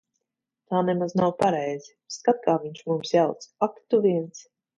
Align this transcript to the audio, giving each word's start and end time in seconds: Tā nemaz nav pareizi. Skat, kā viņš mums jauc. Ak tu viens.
Tā 0.71 0.79
nemaz 0.87 1.13
nav 1.21 1.33
pareizi. 1.41 1.91
Skat, 2.15 2.41
kā 2.47 2.57
viņš 2.65 2.81
mums 2.93 3.13
jauc. 3.19 3.47
Ak 3.69 3.79
tu 3.89 4.03
viens. 4.09 4.43